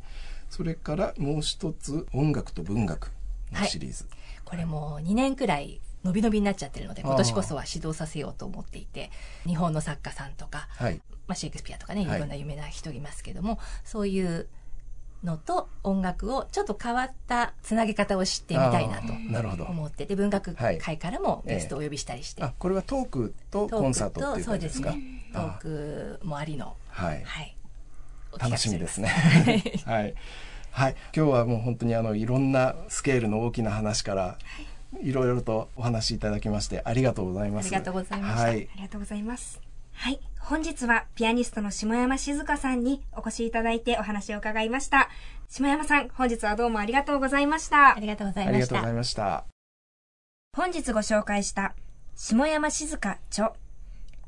[0.49, 3.11] それからもう一つ音楽と文学
[3.51, 9.11] のシリーズ、はい、これも2年くらい伸び伸びになっちゃってるので今年こそは指導させようと思っていて
[9.45, 10.99] 日本の作家さんとか、はい、
[11.31, 12.05] まあ、シェイクスピアとかねい。
[12.05, 14.47] ろんな有名な人いますけども、はい、そういう
[15.23, 19.13] のと音楽をちょっと変わったつなげ方を知ってみたいなと
[19.63, 27.55] 思ってで文学界からもゲストをお呼びしたりして、はいえー、これはトークとコンサートっていう感じですか、ね、トークもありのはい、はい、
[28.37, 29.07] 楽しみですね。
[29.85, 30.13] はい、
[30.71, 34.65] はい、今日はもう本当にあのいろんなスケールの大きな話から、はい。
[35.01, 37.67] いろいろとお話しいただきましてありがとうございます。
[37.67, 38.41] ありがとうございました。
[38.43, 39.70] はい、ありがとうございます。
[40.01, 40.19] はい。
[40.39, 45.09] 本日はピアニストの下山静香さんにお越しいただいてお話を伺いました。
[45.47, 47.95] 下山さん、本日はどうもありがとうございました。
[47.95, 48.55] ありがとうございました。
[48.55, 49.45] ありがとうございました。
[50.57, 51.75] 本日ご紹介した
[52.15, 53.53] 下山静香著、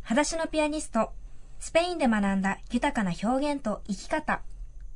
[0.03, 1.09] 裸足のピアニスト、
[1.57, 4.41] スペインで学んだ豊かな表現と生き方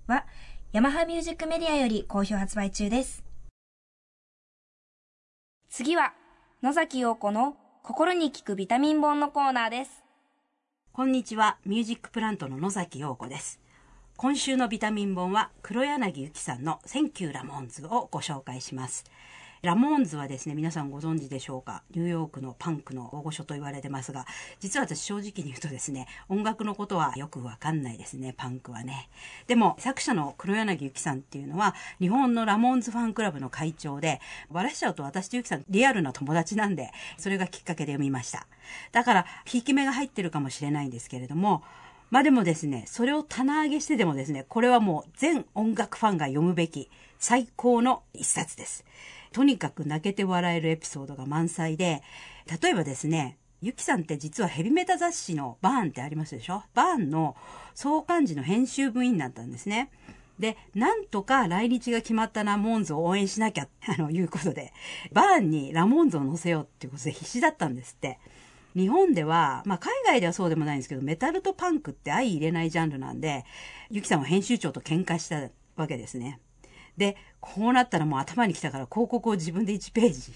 [0.06, 0.28] は、
[0.74, 3.24] ヤマハミュージックメディアより好評発売中です。
[5.72, 6.14] 次は、
[6.62, 10.07] 野崎陽子の心に効くビタミン本のコーナーです。
[10.98, 13.60] こんにちは、ミュージックプラントの野崎陽子です。
[14.16, 19.06] 今週のビタミン本は黒柳ゆきさんの Thank You Ramones をご紹介します。
[19.64, 21.82] ラモーンズはですね、皆さんご存知でしょうか？
[21.92, 24.26] ニューヨークのパンクの大御所と言われてますが、
[24.60, 29.10] 実は私正直に言うとですね、音楽のことはよくわかんないですね、パンクはね。
[29.48, 38.46] でも、作者の黒柳ゆきさんっていうのは、日本のラモーンズファンクラブの会長で、バラしちゃうと私とゆきさんリアルな友達なんで、それがきっかけで読みました。
[38.92, 41.64] だから、ひいき目が入ってるかもしれないんですけれども、
[42.10, 46.90] まあでもですね、それを棚上げしてでもですね、これはもう全音楽ファンが読むべき
[47.20, 48.86] 最高の一冊です。
[49.32, 52.02] とにかく泣けて笑えるエピソードが満載で、
[52.62, 56.64] 例えばですね、ゆきさんって実はヘビメタ雑誌のバーンってありますでしょ？
[56.76, 57.36] バーンの
[57.74, 59.90] 創刊時の編集部員だったんですね。
[60.40, 64.72] で、なんとか来日が決まったラモンズを応援しなきゃ、 あの、いうことで、
[65.12, 68.20] バーンにラモンズを載せようっていうことで必死だったんですって。
[68.76, 73.44] 日本では、まあ海外ではそうでもないんですけど、メタルとパンクって相入れないジャンルなんで、
[73.90, 76.40] ゆきさんは編集長と喧嘩したわけですね。
[76.98, 80.34] で、こうなったらもう頭に来たから広告を自分で1ページ、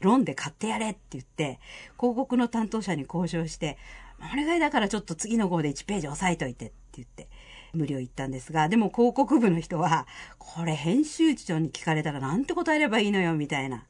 [0.00, 1.58] ロンで買ってやれって言って、
[1.98, 3.76] 広告の担当者に交渉して、
[4.20, 7.28] お願いだからちょっと次の号で1ページ押さえといてって言って、
[7.72, 10.06] 無料言ったんですが、でも広告部の人は、
[10.38, 13.86] これ編集長に聞かれたらなんて答えればいいのよ、みたいな。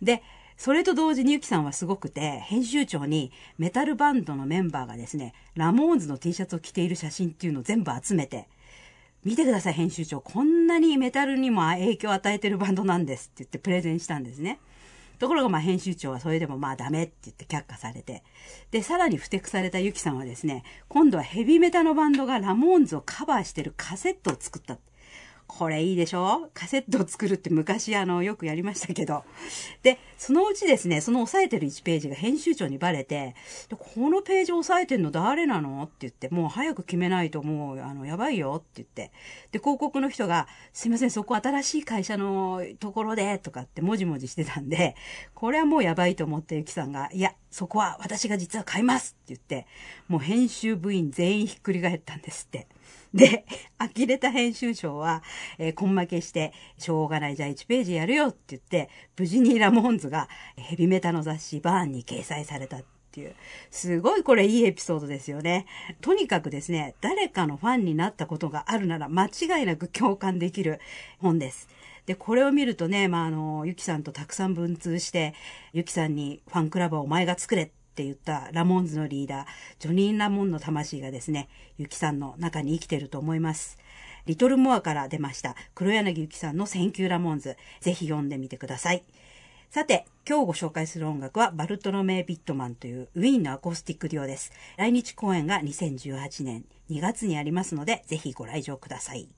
[0.00, 0.22] で、
[0.56, 8.48] それと同時にゆきさんはすごくて、編集長にメタルバンドのメンバーがですね、ラモーンズの T シャツを着ている写真っていうのを全部集めて、
[9.24, 14.58] 見てください編集長、こんなにメタルにも影響を与えてるバンドなんですって言ってプレゼンしたんですね。
[15.20, 18.24] ところがまあ編集長はそれでもまあダメって言って却下されて。
[18.72, 24.78] で、さらに不適されたユキさんはですね、今度はヘビメタのバンドがラモーンズをカバーしてるカセットを作った。
[25.58, 26.50] これいいでしょ？
[26.54, 29.22] カセットを作るって昔あの、よくやりましたけど。
[29.82, 33.36] で、そのうちですね、その押さえてる1ページが編集長にバレて、
[33.68, 35.84] でこのページ押さえてんの誰なの？
[35.84, 39.12] って言って、もう早く決めないともう、あの、やばいよって言って。
[39.52, 44.96] で、広告の人が、すいません、そこ新しい会社のところで、とかってもじもじしてたんで、
[45.34, 49.66] これはもうやばいと思ってゆきさんが、いや、そこは私が実は買いますって言って、
[50.08, 52.66] もう編集部員全員ひっくり返ったんですって。
[53.14, 53.44] で、
[53.78, 55.22] 呆れた編集長は、
[55.58, 58.88] えー、根負けして、しょうがない、じゃあ1ページやるよって言って、
[59.18, 63.34] 無事にラモンズがヘビメタの雑誌バーンに掲載されたっていう、
[63.70, 65.66] すごいこれいいエピソードですよね。
[66.00, 70.80] とにかくですね、誰かのファンになったことがあるなら間違いなく共感できる
[71.18, 71.68] 本です。
[72.06, 75.34] で、これを見るとね、まあ、あの、ゆきさんとたくさん文通して、
[75.72, 79.46] ゆきさんにファンクラブをお前が作れってって言ったラモンズのリーダー、
[79.78, 83.76] ジョニー・ラモンの魂がですね、ユキさんの中に生きてると思います。
[84.24, 87.56] リトルモアから出ました、黒柳ゆきさんの Thank You Ramones。
[87.80, 89.04] ぜひ読んでみてください。
[89.68, 94.52] さて、今日ご紹介する音楽はバルトロメイ・ビットマンというウィーンのアコースティックデュオです。
[94.78, 99.28] 来日公演が2018年2月にありますので、ぜひご来場ください。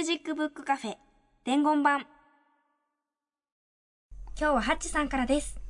[0.00, 0.94] ュージックブックカフェ
[1.44, 2.06] 伝言版。
[4.38, 5.60] 今日はハッチさんからです。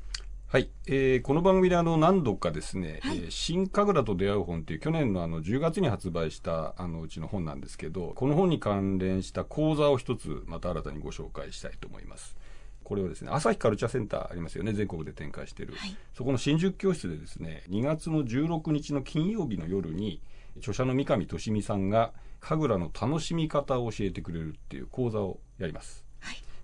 [0.47, 12.37] はい、えー、この番組であの何度かですね、はい、えー、新神楽と出会う本という去年のあの10月に発売したあのうちの本なんですけど、この本に関連した講座を一つまた新たにご紹介したいと思います。
[12.85, 20.23] これをですね、朝日カルチャーセンターありますよね、全国で展開している、はい、そこの新宿教室でですね、2月の16日の金曜日の夜に、
[20.59, 26.11] 著者の三上俊美さんが、神楽の楽しみ方を教えてくれるっていう講座をやります。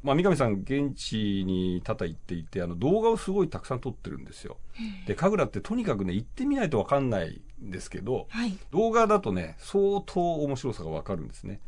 [0.07, 4.57] まあ、三上さん、現地に多々行っていて、あの動画をすごいたくさん撮ってるんですよ。
[5.07, 11.61] で、神楽ってとにかくね、行ってみないと分かんないんですけど、はい、動画だとね、相当面白さが分かるんですね。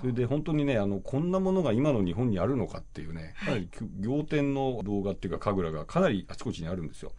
[0.00, 3.68] それで本当にね、あの、こんなものが今の日本にあるのかっていうね、かなり
[4.04, 7.10] 仰天の動画っていうか、神楽がかなりあちこちにあるんですよ。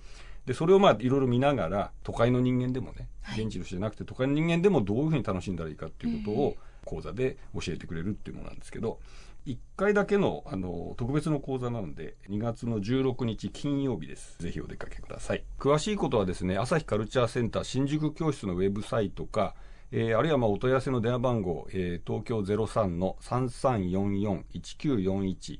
[0.45, 8.99] で、それをまあ、いろいろ見ながら、都会の人間でもね、現地の人じゃなくて、都会の人間でもどういうふうに楽しんだらいいかっていうことを、講座で教えてくれるっていうものなんですけど、
[9.45, 14.37] 1回だけのあの特別の講座なので、2月の16日金曜日です。
[14.39, 15.43] ぜひお出かけください。
[15.59, 19.55] 詳しいことはですね、朝日カルチャーセンター新宿教室のウェブサイトか、
[19.91, 25.59] えー、あるいはまあお問い合わせの電話番号、えー、東京03の3344-1941、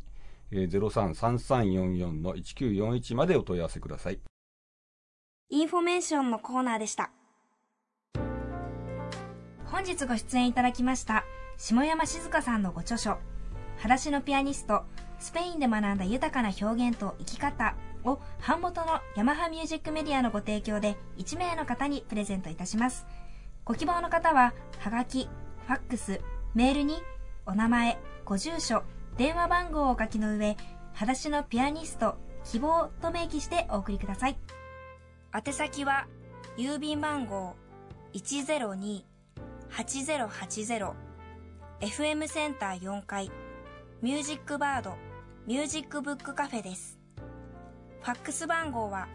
[0.52, 4.20] えー、033344の1941までお問い合わせください。
[5.54, 7.12] インフォメーションのコーナーでした。
[9.66, 11.26] 本日ご出演いただきました、
[11.58, 13.18] 下山静香さんのご著書、
[13.76, 14.86] 裸足のピアニスト、
[15.20, 17.76] スペインで学んだ豊かな表現と生き方
[18.06, 23.06] を版元のヤマハミュージックメディアのご提供で1名の方にプレゼントいたします。
[23.66, 25.30] ご希望の方は、はがき、
[25.68, 26.22] ファックス、
[26.56, 26.95] メールに
[27.45, 28.84] お名前、ご住所、
[29.18, 30.56] 電話番号をお書きの上、
[30.93, 34.38] 裸足のピアニスト、希望と明記してお送りください。
[35.34, 36.08] 宛先は、
[36.58, 37.56] 郵便番号
[38.14, 40.94] 102-8080
[41.80, 43.32] FM センター4階
[44.02, 44.98] ミュージックバード
[45.48, 47.00] ミュージックブックカフェです。
[48.02, 49.08] ファックス番号は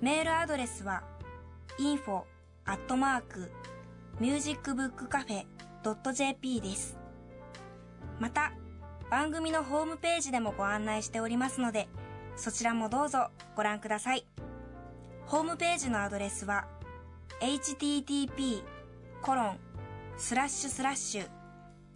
[0.00, 1.02] メールアドレスは
[1.80, 2.22] info
[2.64, 3.50] アットマーク
[4.20, 5.44] ミュージックブックカフェ
[6.14, 6.96] .jp です。
[8.20, 8.52] また、
[9.10, 11.88] 番組のホームページでもご案内しておりますので、
[12.36, 14.24] そちらもどうぞご覧ください。
[15.26, 16.68] ホームページのアドレスは
[17.40, 18.62] http
[19.20, 19.58] コロン
[20.16, 21.28] スラッシュスラッシュ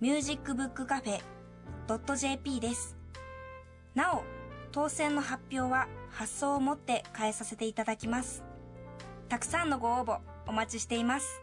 [0.00, 2.96] ミュージックブックカフェ .jp です。
[3.94, 4.24] なお、
[4.72, 8.42] 当選の発表は発送をもって返させていただきます。
[9.28, 11.42] たくさんのご応募お待ちしています。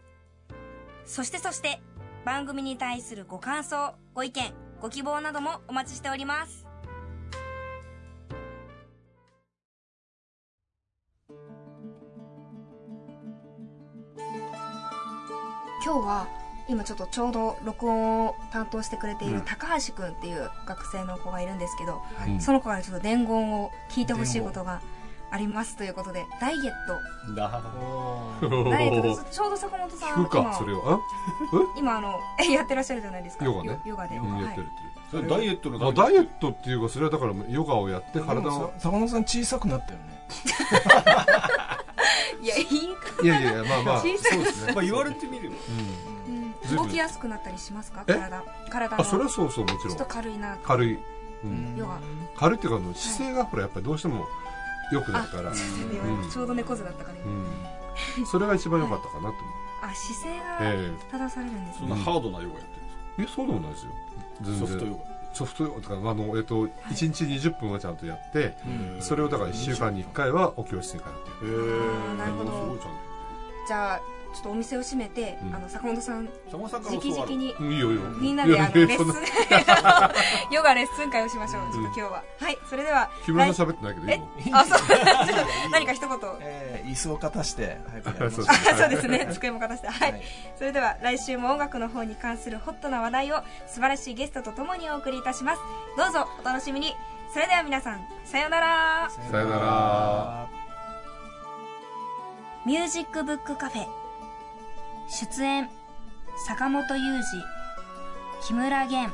[1.05, 1.79] そしてそして
[2.25, 6.65] 番組に対するご感想、ご意見、ご希望などもお待ちしております。
[15.85, 16.27] 今日は
[16.67, 24.81] 今ちょっとちょうど録音を担当してくれている高橋君っていう学生の子がいるんですけど、うん、その子からちょっと伝言を聞いてほしいことが
[25.31, 26.99] ありますということでダイエット。
[28.69, 30.99] ダイエットちょうど坂本さん今それは。
[31.77, 32.19] 今あの
[32.51, 33.45] やってらっしゃるじゃないですか。
[33.45, 33.79] ヨガね。
[33.85, 34.67] ヨガで、うん、やってる
[35.09, 38.73] それダイエットのダイエットっていうかそれはだからヨガをやって体を。
[38.77, 40.21] 坂本さん小さくなったよね。
[42.41, 42.65] いやいい
[43.23, 44.73] いやいやまあまあそうですね。
[44.73, 45.55] まあ言われてみれば、
[46.69, 48.03] うん、動きやすくなったりしますか？
[48.05, 48.43] 体。
[48.69, 49.87] 体あそれはそうそうもちろん。
[49.89, 50.99] ちょっと軽いな軽い、
[51.43, 51.99] うん、ヨガ。
[52.35, 54.25] 軽いっていうか姿勢がほらやっぱりどうしても
[54.91, 59.35] よくなるから、ちょうど猫背だったから、それが一番良かったかなと思う
[59.83, 62.75] あ姿勢が正されるんですね、そんなハードなヨガやって
[63.17, 63.43] るんですか？
[63.43, 63.91] えそうでもないですよ。
[64.41, 64.59] 全然。
[64.59, 65.11] ソフトヨガ。
[65.33, 68.53] ソフトとかあの、えっと、1日20分はちゃんとやって、
[68.99, 71.53] それをだから1週間に1回はお教室に通ってる。
[71.53, 72.17] へえ。
[72.17, 72.77] なるほど。
[73.67, 74.01] じゃあ
[74.33, 78.01] ちょっとお店を閉めて、うん、あの坂本さん直々にいいよいいよ。
[78.19, 79.05] みんなであのレッスン
[80.51, 82.23] ヨガレッスン会をしましょう、ちょっと今日は。
[82.39, 84.21] はいそれでは木村さん喋ってないけどえ？
[84.53, 84.79] あそう。
[85.71, 87.77] 何か一言、えー、椅子を片して
[88.77, 89.27] そうですね。
[89.33, 89.87] 机も片して。
[89.87, 90.21] はい、
[90.57, 95.61] それでは来週も音楽の方に関するホットな話題を素晴らしいゲストとともにお送りいたします。
[95.97, 96.95] どうぞお楽しみに。
[97.33, 99.09] それでは皆さんさようなら。
[99.31, 100.47] さようなら。
[102.65, 104.00] ミュージックブックカフェ
[105.11, 105.69] 出演
[106.47, 107.43] 坂本雄二
[108.41, 109.11] 木村玄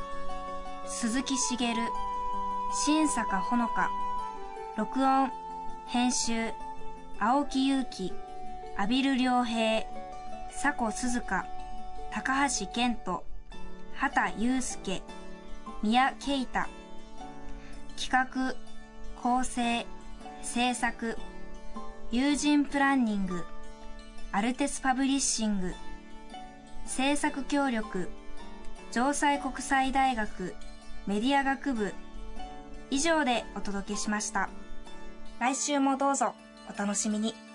[0.86, 1.74] 鈴木茂
[2.72, 3.90] 新坂ほのか
[4.76, 5.32] 録音
[5.88, 6.52] 編集
[7.18, 8.12] 青木祐希
[8.76, 9.82] 阿比留良平
[10.52, 11.44] 佐古鈴鹿
[12.12, 13.24] 高橋健人
[13.96, 15.02] 畑祐介
[15.82, 16.68] 宮慶太
[17.96, 18.54] 企画
[19.20, 19.84] 構成
[20.42, 21.16] 制作
[22.12, 23.44] 友人プランニング
[24.30, 25.74] アルテスパブリッシング
[26.88, 28.08] 制作協力
[28.90, 30.54] 城西国際大学
[31.06, 31.92] メディア学部
[32.90, 34.48] 以上でお届けしました。
[35.38, 36.34] 来週もどうぞ
[36.74, 37.47] お楽しみに。